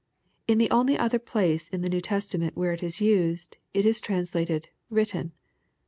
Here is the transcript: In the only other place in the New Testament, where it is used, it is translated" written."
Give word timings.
In 0.47 0.57
the 0.57 0.71
only 0.71 0.97
other 0.97 1.19
place 1.19 1.69
in 1.69 1.81
the 1.83 1.87
New 1.89 2.01
Testament, 2.01 2.57
where 2.57 2.73
it 2.73 2.81
is 2.81 3.01
used, 3.01 3.57
it 3.71 3.85
is 3.85 4.01
translated" 4.01 4.69
written." 4.89 5.33